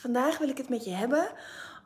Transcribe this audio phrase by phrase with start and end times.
[0.00, 1.28] vandaag wil ik het met je hebben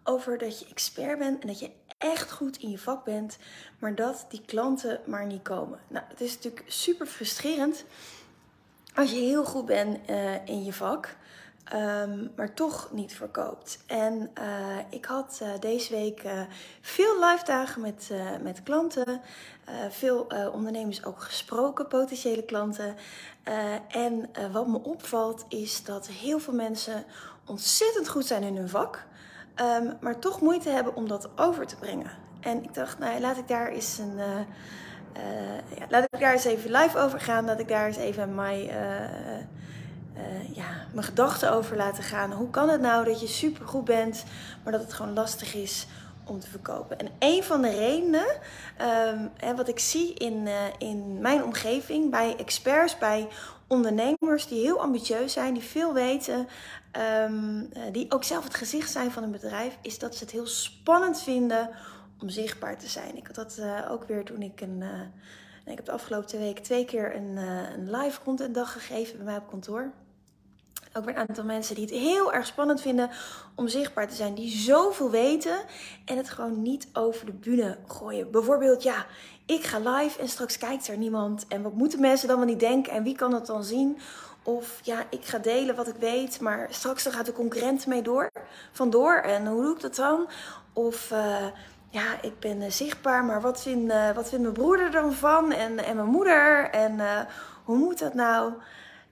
[0.05, 3.39] over dat je expert bent en dat je echt goed in je vak bent,
[3.79, 5.79] maar dat die klanten maar niet komen.
[5.89, 7.85] Nou, het is natuurlijk super frustrerend
[8.95, 11.17] als je heel goed bent uh, in je vak,
[11.75, 13.79] um, maar toch niet verkoopt.
[13.87, 16.23] En uh, ik had uh, deze week
[16.81, 18.11] veel live dagen met,
[18.43, 19.21] met klanten,
[19.91, 22.97] veel ondernemers ook gesproken, potentiële klanten.
[23.89, 27.05] en wat me opvalt is dat heel veel mensen
[27.47, 29.07] ontzettend goed zijn in hun vak,
[29.61, 32.11] um, maar toch moeite hebben om dat over te brengen.
[32.41, 34.19] En ik dacht, nou, laat ik daar eens een.
[34.19, 34.25] Uh,
[35.17, 37.45] uh, ja, laat ik daar eens even live over gaan.
[37.45, 42.33] Laat ik daar eens even mijn, uh, ja, mijn gedachten over laten gaan.
[42.33, 44.25] Hoe kan het nou dat je super goed bent,
[44.63, 45.87] maar dat het gewoon lastig is
[46.25, 46.99] om te verkopen?
[46.99, 48.27] En een van de redenen,
[49.11, 50.49] um, hè, wat ik zie in,
[50.79, 53.29] in mijn omgeving, bij experts, bij
[53.67, 56.49] ondernemers die heel ambitieus zijn, die veel weten,
[57.27, 60.47] um, die ook zelf het gezicht zijn van een bedrijf, is dat ze het heel
[60.47, 61.71] spannend vinden
[62.21, 63.17] om zichtbaar te zijn.
[63.17, 64.81] Ik had dat uh, ook weer toen ik een.
[64.81, 65.01] Uh,
[65.67, 69.49] ik heb de afgelopen twee twee keer een, een live contentdag gegeven bij mij op
[69.49, 69.93] kantoor.
[70.97, 73.11] Ook weer een aantal mensen die het heel erg spannend vinden
[73.55, 74.35] om zichtbaar te zijn.
[74.35, 75.59] Die zoveel weten
[76.05, 78.31] en het gewoon niet over de bühne gooien.
[78.31, 79.07] Bijvoorbeeld, ja,
[79.47, 81.47] ik ga live en straks kijkt er niemand.
[81.49, 83.99] En wat moeten mensen dan wel niet denken en wie kan het dan zien?
[84.43, 88.03] Of ja, ik ga delen wat ik weet, maar straks dan gaat de concurrent mee
[88.03, 88.31] door,
[88.73, 89.15] vandoor.
[89.15, 90.29] En hoe doe ik dat dan?
[90.73, 91.47] Of uh,
[91.91, 95.13] ja, ik ben uh, zichtbaar, maar wat vindt, uh, wat vindt mijn broer er dan
[95.13, 95.53] van?
[95.53, 96.71] En, en mijn moeder?
[96.71, 97.01] En
[97.65, 98.53] hoe moet dat nou?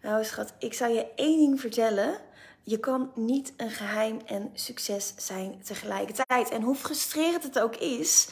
[0.03, 2.19] Nou schat, ik zou je één ding vertellen.
[2.63, 6.51] Je kan niet een geheim en succes zijn tegelijkertijd.
[6.51, 8.29] En hoe frustrerend het ook is,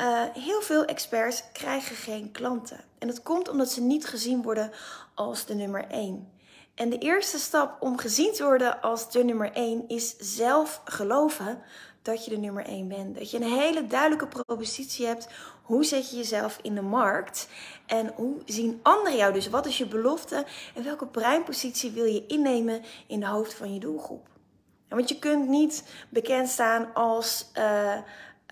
[0.00, 2.80] uh, heel veel experts krijgen geen klanten.
[2.98, 4.70] En dat komt omdat ze niet gezien worden
[5.14, 6.28] als de nummer 1.
[6.74, 11.62] En de eerste stap om gezien te worden als de nummer 1 is zelf geloven
[12.02, 13.18] dat je de nummer 1 bent.
[13.18, 15.28] Dat je een hele duidelijke propositie hebt.
[15.62, 17.48] Hoe zet je jezelf in de markt?
[17.86, 19.48] En hoe zien anderen jou dus?
[19.48, 20.44] Wat is je belofte?
[20.74, 24.28] En welke breinpositie wil je innemen in de hoofd van je doelgroep?
[24.90, 27.50] want je kunt niet bekend staan als.
[27.58, 27.96] Uh,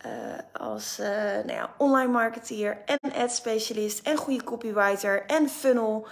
[0.07, 6.07] uh, als uh, nou ja, online marketeer en ad specialist en goede copywriter en funnel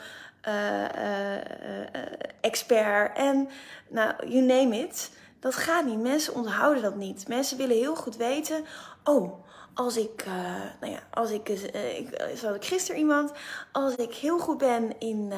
[2.41, 3.49] expert en
[3.89, 5.11] nou, you name it.
[5.47, 6.01] Dat gaat niet.
[6.01, 7.29] Mensen onthouden dat niet.
[7.29, 8.65] Mensen willen heel goed weten.
[9.05, 10.33] Oh, als ik, uh,
[10.81, 13.33] nou ja, als ik, uh, ik, zoals ik gisteren iemand,
[13.73, 15.33] als ik heel goed ben in,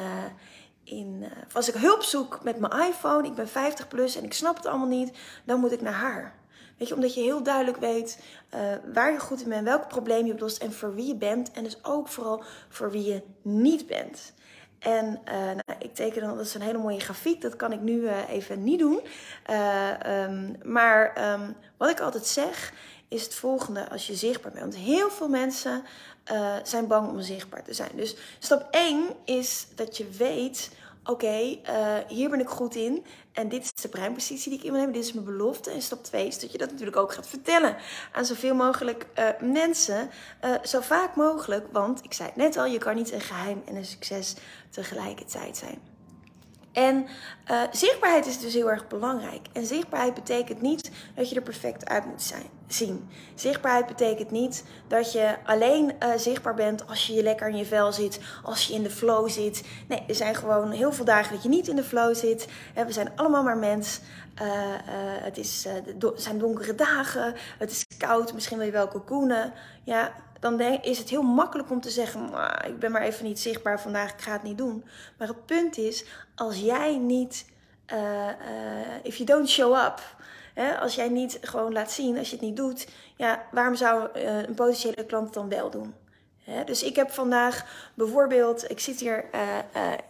[0.83, 4.55] in als ik hulp zoek met mijn iPhone, ik ben 50 plus en ik snap
[4.55, 6.35] het allemaal niet, dan moet ik naar haar.
[6.77, 8.23] Weet je, omdat je heel duidelijk weet
[8.93, 11.51] waar je goed in bent, welk probleem je oplost en voor wie je bent.
[11.51, 14.33] En dus ook vooral voor wie je niet bent.
[14.79, 17.81] En uh, nou, ik teken dan, dat is een hele mooie grafiek, dat kan ik
[17.81, 18.99] nu uh, even niet doen.
[19.49, 22.73] Uh, um, maar um, wat ik altijd zeg,
[23.07, 24.63] is het volgende als je zichtbaar bent.
[24.63, 25.83] Want heel veel mensen
[26.63, 27.89] zijn bang om zichtbaar te zijn.
[27.95, 30.69] Dus stap 1 is dat je weet
[31.09, 33.05] oké, uh, hier ben ik goed in.
[33.33, 34.99] En dit is de breinpositie die ik in wil hebben.
[34.99, 35.71] Dit is mijn belofte.
[35.71, 37.75] En stap 2 is dat je dat natuurlijk ook gaat vertellen
[38.11, 40.09] aan zoveel mogelijk uh, mensen.
[40.45, 41.67] Uh, zo vaak mogelijk.
[41.71, 44.35] Want ik zei het net al, je kan niet een geheim en een succes
[44.69, 45.88] tegelijkertijd zijn.
[46.71, 47.07] En
[47.51, 49.47] uh, zichtbaarheid is dus heel erg belangrijk.
[49.53, 53.09] En zichtbaarheid betekent niet dat je er perfect uit moet zijn, zien.
[53.35, 57.65] Zichtbaarheid betekent niet dat je alleen uh, zichtbaar bent als je je lekker in je
[57.65, 59.63] vel zit, als je in de flow zit.
[59.87, 62.47] Nee, er zijn gewoon heel veel dagen dat je niet in de flow zit.
[62.73, 63.99] We zijn allemaal maar mens.
[64.41, 64.47] Uh,
[65.23, 65.67] het is,
[66.15, 69.53] zijn donkere dagen, het is koud, misschien wil je wel cocoonen.
[69.83, 72.29] Ja, dan is het heel makkelijk om te zeggen:
[72.67, 74.85] ik ben maar even niet zichtbaar vandaag, ik ga het niet doen.
[75.17, 76.05] Maar het punt is,
[76.35, 77.45] als jij niet,
[77.93, 78.33] uh, uh,
[79.03, 80.01] if you don't show up,
[80.53, 84.09] hè, als jij niet gewoon laat zien, als je het niet doet, ja, waarom zou
[84.15, 85.93] uh, een potentiële klant dan wel doen?
[86.43, 86.63] Hè?
[86.63, 89.25] Dus ik heb vandaag bijvoorbeeld, ik zit hier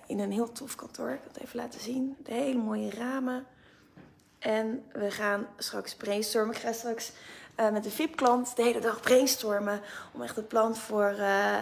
[0.06, 3.46] in een heel tof kantoor, ik wil het even laten zien, de hele mooie ramen.
[4.40, 6.56] En we gaan straks brainstormen.
[6.56, 7.12] Ik ga straks
[7.60, 9.82] uh, met een VIP-klant de hele dag brainstormen
[10.14, 11.56] om echt het plan voor, uh,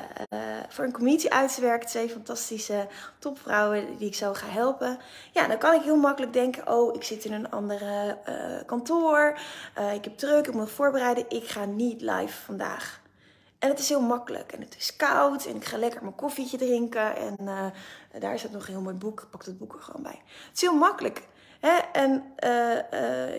[0.69, 1.87] voor een community uit te werken.
[1.87, 2.87] Twee fantastische
[3.19, 4.99] topvrouwen die ik zo ga helpen.
[5.31, 8.17] Ja, dan kan ik heel makkelijk denken: oh, ik zit in een andere
[8.65, 9.39] kantoor,
[9.93, 13.01] ik heb druk, ik moet voorbereiden, ik ga niet live vandaag.
[13.59, 14.51] En het is heel makkelijk.
[14.51, 15.45] En het is koud.
[15.45, 17.15] En ik ga lekker mijn koffietje drinken.
[17.15, 17.65] En uh,
[18.19, 19.21] daar het nog een heel mooi boek.
[19.21, 20.21] Ik pak het boek er gewoon bij.
[20.25, 21.23] Het is heel makkelijk.
[21.59, 21.77] Hè?
[21.91, 22.23] En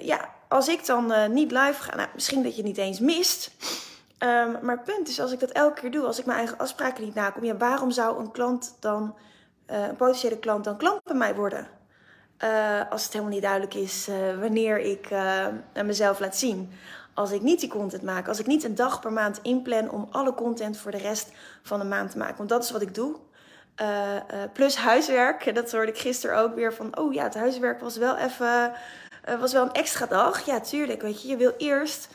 [0.02, 3.50] ja, als ik dan niet live ga, nou, misschien dat je het niet eens mist.
[4.18, 6.58] Um, maar het punt is, als ik dat elke keer doe, als ik mijn eigen
[6.58, 9.14] afspraken niet nakom, ja, waarom zou een klant dan,
[9.66, 11.68] een potentiële klant dan klant bij mij worden?
[12.90, 14.08] als het helemaal niet duidelijk is
[14.40, 15.08] wanneer ik
[15.84, 16.72] mezelf laat zien
[17.18, 18.28] als ik niet die content maak.
[18.28, 21.78] Als ik niet een dag per maand inplan om alle content voor de rest van
[21.78, 22.36] de maand te maken.
[22.36, 23.16] Want dat is wat ik doe.
[24.52, 25.50] Plus huiswerk.
[25.54, 26.98] Dat hoorde ik gisteren ook weer van.
[26.98, 28.72] Oh ja, het huiswerk was wel even.
[29.28, 30.46] Uh, was wel een extra dag.
[30.46, 31.02] Ja, tuurlijk.
[31.02, 32.08] Weet je, je wil eerst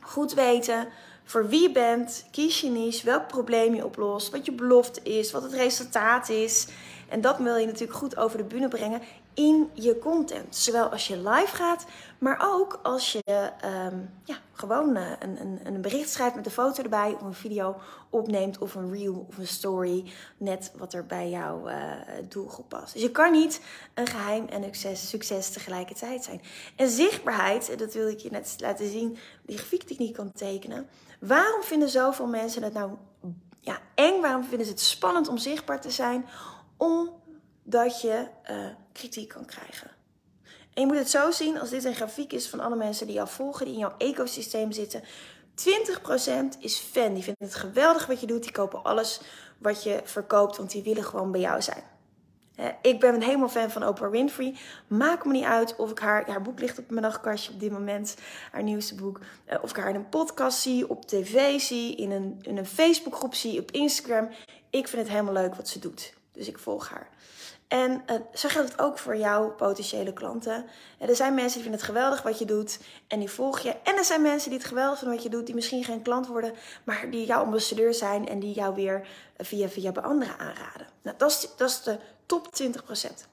[0.00, 0.88] goed weten
[1.24, 2.26] voor wie je bent.
[2.30, 3.04] Kies je niche.
[3.04, 4.30] Welk probleem je oplost.
[4.30, 5.32] Wat je belofte is.
[5.32, 6.68] Wat het resultaat is.
[7.08, 9.02] En dat wil je natuurlijk goed over de bühne brengen
[9.34, 10.56] in je content.
[10.56, 11.84] Zowel als je live gaat,
[12.18, 16.52] maar ook als je um, ja, gewoon uh, een, een, een, bericht schrijft met een
[16.52, 17.76] foto erbij, of een video
[18.10, 20.12] opneemt, of een reel of een story.
[20.36, 21.92] Net wat er bij jouw uh,
[22.28, 22.92] doelgroep past.
[22.92, 23.60] Dus je kan niet
[23.94, 26.40] een geheim en succes, tegelijkertijd zijn.
[26.76, 30.88] En zichtbaarheid, dat wil ik je net laten zien, die grafiek kan tekenen.
[31.20, 32.90] Waarom vinden zoveel mensen het nou
[33.60, 34.20] ja, eng?
[34.20, 36.26] Waarom vinden ze het spannend om zichtbaar te zijn?
[36.76, 39.97] Omdat je uh, kritiek kan krijgen.
[40.78, 43.14] En je moet het zo zien als dit een grafiek is van alle mensen die
[43.14, 45.02] jou volgen, die in jouw ecosysteem zitten.
[45.02, 45.04] 20%
[46.58, 47.14] is fan.
[47.14, 48.42] Die vinden het geweldig wat je doet.
[48.42, 49.20] Die kopen alles
[49.58, 51.82] wat je verkoopt, want die willen gewoon bij jou zijn.
[52.82, 54.56] Ik ben een helemaal fan van Oprah Winfrey.
[54.86, 57.70] Maakt me niet uit of ik haar, haar boek ligt op mijn nachtkastje op dit
[57.70, 58.16] moment,
[58.52, 59.20] haar nieuwste boek.
[59.44, 62.66] Eh, of ik haar in een podcast zie, op tv zie, in een, in een
[62.66, 64.28] Facebookgroep zie, op Instagram.
[64.70, 66.14] Ik vind het helemaal leuk wat ze doet.
[66.32, 67.08] Dus ik volg haar.
[67.68, 70.64] En uh, zo geldt het ook voor jouw potentiële klanten.
[70.98, 73.76] er zijn mensen die vinden het geweldig wat je doet en die volg je.
[73.82, 76.26] En er zijn mensen die het geweldig vinden wat je doet, die misschien geen klant
[76.26, 76.52] worden,
[76.84, 79.06] maar die jouw ambassadeur zijn en die jou weer
[79.36, 80.86] via via bij anderen aanraden.
[81.02, 83.26] Nou, dat is, dat is de top 20%.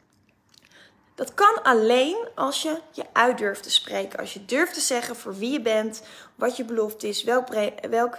[1.15, 4.19] Dat kan alleen als je je uit durft te spreken.
[4.19, 6.01] Als je durft te zeggen voor wie je bent,
[6.35, 7.47] wat je belofte is, welk,
[7.89, 8.17] welk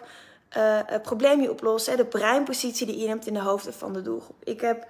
[0.57, 1.87] uh, probleem je oplost.
[1.87, 4.37] Hè, de breinpositie die je neemt in de hoofden van de doelgroep.
[4.45, 4.87] Ik heb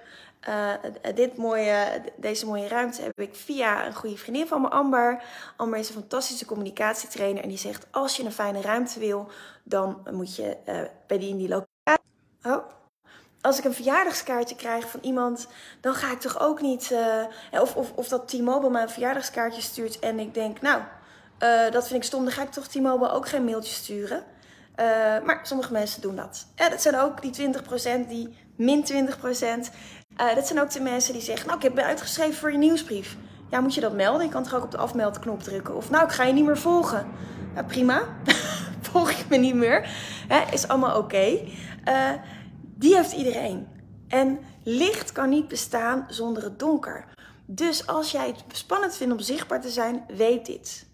[0.49, 0.73] uh,
[1.15, 5.23] dit mooie, deze mooie ruimte heb ik via een goede vriendin van me, Amber.
[5.55, 9.27] Amber is een fantastische communicatietrainer en die zegt: Als je een fijne ruimte wil,
[9.63, 12.05] dan moet je uh, bij die in die locatie.
[12.43, 12.65] Oh.
[13.41, 15.47] Als ik een verjaardagskaartje krijg van iemand,
[15.81, 16.91] dan ga ik toch ook niet.
[16.91, 20.81] Uh, of, of, of dat T-Mobile me een verjaardagskaartje stuurt en ik denk, nou,
[21.71, 24.23] dat vind ik stom, dan ga ik toch T-Mobile ook geen mailtje sturen.
[25.25, 26.47] maar sommige mensen doen dat.
[26.55, 27.53] Ja, dat zijn ook die
[28.05, 29.73] 20%, die min 20%.
[30.21, 33.17] Uh, dat zijn ook de mensen die zeggen, nou ik heb uitgeschreven voor je nieuwsbrief.
[33.49, 34.25] Ja, moet je dat melden?
[34.25, 35.75] Je kan toch ook op de afmeldknop drukken.
[35.75, 37.07] Of nou, ik ga je niet meer volgen.
[37.55, 38.03] Ja, prima.
[38.91, 39.89] Volg je me niet meer.
[40.27, 41.39] Hè, is allemaal oké.
[41.87, 42.11] Uh,
[42.75, 43.67] die heeft iedereen.
[44.07, 47.05] En licht kan niet bestaan zonder het donker.
[47.45, 50.85] Dus als jij het spannend vindt om zichtbaar te zijn, weet dit.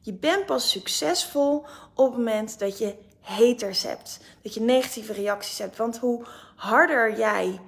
[0.00, 4.20] Je bent pas succesvol op het moment dat je haters hebt.
[4.42, 5.76] Dat je negatieve reacties hebt.
[5.76, 6.24] Want hoe
[6.56, 7.60] harder jij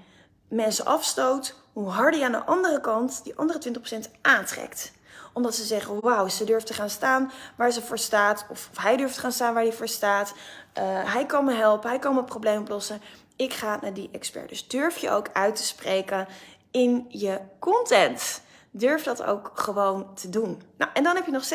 [0.48, 4.92] mensen afstoot, hoe harder je aan de andere kant die andere 20% aantrekt.
[5.32, 8.46] Omdat ze zeggen, wauw, ze durft te gaan staan waar ze voor staat.
[8.50, 10.34] Of, hij durft te gaan staan waar hij voor staat.
[10.78, 13.00] Uh, hij kan me helpen, hij kan mijn probleem oplossen.
[13.36, 14.48] Ik ga naar die expert.
[14.48, 16.26] Dus durf je ook uit te spreken
[16.70, 18.40] in je content.
[18.70, 20.62] Durf dat ook gewoon te doen.
[20.76, 21.46] Nou, en dan heb je nog 60%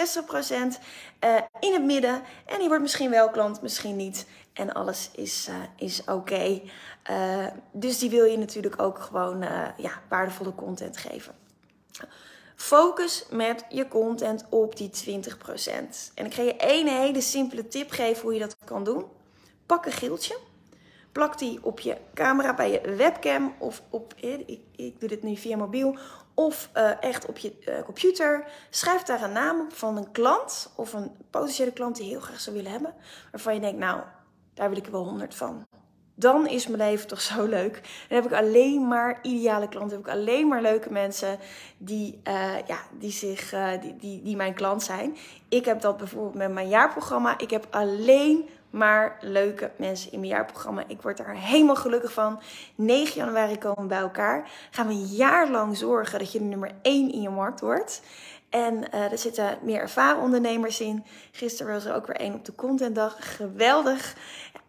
[1.24, 2.22] uh, in het midden.
[2.46, 4.26] En die wordt misschien wel klant, misschien niet.
[4.54, 6.62] En alles is, uh, is oké.
[7.12, 9.42] Uh, dus die wil je natuurlijk ook gewoon
[9.78, 11.36] ja, waardevolle content geven.
[12.56, 14.94] Focus met je content op die 20%.
[16.14, 19.06] En ik ga je één hele simpele tip geven hoe je dat kan doen.
[19.66, 20.38] Pak een geeltje.
[21.12, 25.36] Plak die op je camera bij je webcam of op, ik, ik doe dit nu
[25.36, 25.98] via mobiel,
[26.34, 28.48] of uh, echt op je computer.
[28.70, 32.40] Schrijf daar een naam op van een klant of een potentiële klant die heel graag
[32.40, 32.94] zou willen hebben.
[33.32, 34.02] Waarvan je denkt, nou,
[34.54, 35.66] daar wil ik er wel honderd van.
[36.16, 37.74] Dan is mijn leven toch zo leuk.
[38.10, 39.98] Dan heb ik alleen maar ideale klanten.
[39.98, 41.40] Heb ik alleen maar leuke mensen
[41.78, 45.18] die, uh, ja, die, zich, die, die, die mijn klant zijn.
[45.50, 47.38] Ik heb dat bijvoorbeeld met mijn jaarprogramma.
[47.38, 50.84] Ik heb alleen maar leuke mensen in mijn jaarprogramma.
[50.88, 52.40] Ik word daar helemaal gelukkig van.
[52.76, 54.50] 9 januari komen we bij elkaar.
[54.72, 58.02] Gaan we een jaar lang zorgen dat je de nummer 1 in je markt wordt.
[58.54, 61.06] En uh, er zitten meer ervaren ondernemers in.
[61.32, 63.36] Gisteren was er ook weer één op de contentdag.
[63.36, 64.16] Geweldig.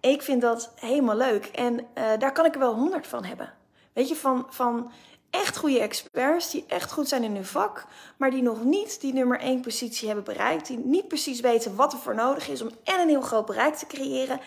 [0.00, 1.46] Ik vind dat helemaal leuk.
[1.46, 1.84] En uh,
[2.18, 3.52] daar kan ik er wel honderd van hebben.
[3.92, 4.92] Weet je, van, van
[5.30, 7.86] echt goede experts die echt goed zijn in hun vak,
[8.16, 11.92] maar die nog niet die nummer 1 positie hebben bereikt, die niet precies weten wat
[11.92, 14.40] er voor nodig is om en een heel groot bereik te creëren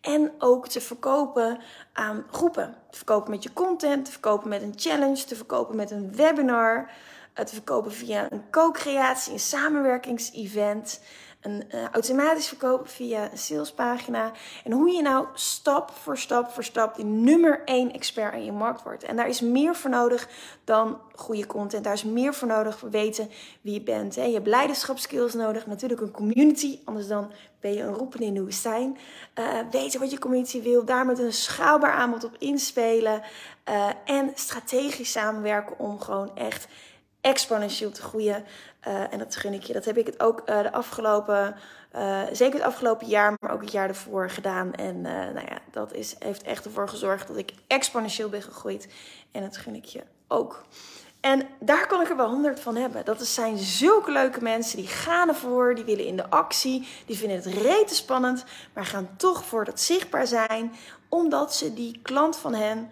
[0.00, 1.58] en ook te verkopen
[1.92, 2.76] aan groepen.
[2.90, 6.78] Te verkopen met je content, te verkopen met een challenge, te verkopen met een webinar,
[6.78, 6.94] eh,
[7.34, 11.00] te verkopen via een co-creatie, een samenwerkingsevent
[11.44, 14.32] een uh, automatisch verkopen via een salespagina.
[14.64, 18.52] En hoe je nou stap voor stap voor stap die nummer 1 expert in je
[18.52, 19.02] markt wordt.
[19.02, 20.28] En daar is meer voor nodig
[20.64, 21.84] dan goede content.
[21.84, 24.14] Daar is meer voor nodig weten wie je bent.
[24.14, 24.22] Hè.
[24.22, 26.78] Je hebt leiderschapskills nodig, natuurlijk een community.
[26.84, 28.96] Anders dan ben je een roepen in de woestijn.
[29.38, 33.22] Uh, weten wat je community wil, daar met een schaalbaar aanbod op inspelen.
[33.68, 36.68] Uh, en strategisch samenwerken om gewoon echt
[37.24, 38.44] exponentieel te groeien.
[38.88, 39.72] Uh, en dat gun ik je.
[39.72, 41.56] Dat heb ik het ook uh, de afgelopen,
[41.96, 44.74] uh, zeker het afgelopen jaar, maar ook het jaar ervoor gedaan.
[44.74, 48.88] En nou ja, dat is, heeft echt ervoor gezorgd dat ik exponentieel ben gegroeid.
[49.32, 50.64] En dat gun ik je ook.
[51.24, 53.04] En daar kan ik er wel honderd van hebben.
[53.04, 57.36] Dat zijn zulke leuke mensen die gaan ervoor, die willen in de actie, die vinden
[57.36, 60.74] het rete spannend, maar gaan toch voor dat zichtbaar zijn,
[61.08, 62.90] omdat ze die klant van hen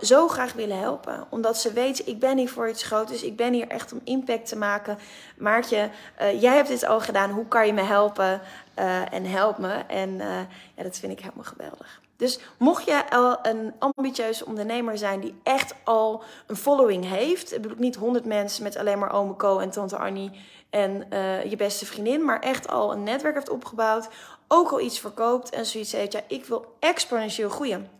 [0.00, 1.26] zo graag willen helpen.
[1.28, 3.10] Omdat ze weten, ik ben hier voor iets groots.
[3.10, 4.98] Dus ik ben hier echt om impact te maken.
[5.36, 7.30] Maartje, uh, jij hebt dit al gedaan.
[7.30, 8.40] Hoe kan je me helpen?
[8.78, 9.72] Uh, en help me.
[9.72, 10.38] En uh,
[10.74, 12.00] ja, dat vind ik helemaal geweldig.
[12.16, 17.54] Dus mocht je al een ambitieuze ondernemer zijn die echt al een following heeft.
[17.54, 20.30] Ik bedoel niet 100 mensen met alleen maar ome Co en tante Annie
[20.70, 21.06] en
[21.48, 22.24] je beste vriendin.
[22.24, 24.08] Maar echt al een netwerk heeft opgebouwd.
[24.48, 26.12] Ook al iets verkoopt en zoiets heeft.
[26.12, 27.95] Ja, ik wil exponentieel groeien.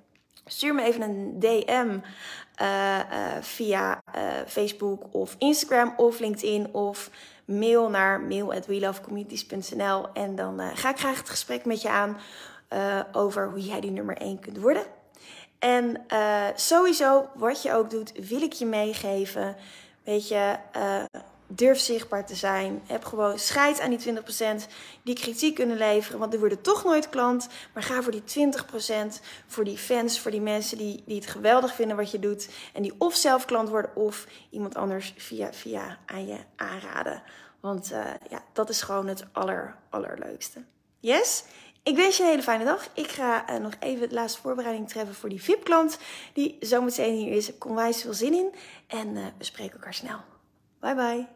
[0.48, 1.98] Stuur me even een DM
[2.62, 7.10] uh, uh, via uh, Facebook of Instagram of LinkedIn of
[7.44, 12.18] mail naar mail@welovecommunities.nl en dan ga ik graag het gesprek met je aan
[13.12, 14.82] over hoe jij die nummer 1 kunt worden.
[15.58, 16.06] En
[16.54, 19.56] sowieso, wat je ook doet, wil ik je meegeven.
[20.04, 20.56] Weet je,
[21.46, 22.82] Durf zichtbaar te zijn.
[22.86, 24.14] Heb gewoon scheid aan die
[24.64, 24.66] 20%
[25.02, 26.18] die kritiek kunnen leveren.
[26.18, 27.48] Want er worden toch nooit klant.
[27.74, 28.50] Maar ga voor die
[29.16, 29.20] 20%.
[29.46, 32.48] Voor die fans, voor die mensen die, die het geweldig vinden wat je doet.
[32.72, 37.22] En die of zelf klant worden of iemand anders via, via aan je aanraden.
[37.60, 40.64] Want uh, ja, dat is gewoon het aller, allerleukste.
[41.00, 41.44] Yes?
[41.82, 42.88] Ik wens je een hele fijne dag.
[42.94, 45.98] Ik ga uh, nog even de laatste voorbereiding treffen voor die VIP-klant.
[46.32, 47.48] Die zometeen hier is.
[47.48, 48.54] Ik kom wijs veel zin in.
[48.86, 50.18] En uh, we spreken elkaar snel.
[50.80, 51.35] Bye bye.